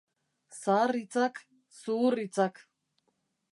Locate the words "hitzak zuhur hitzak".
1.01-2.65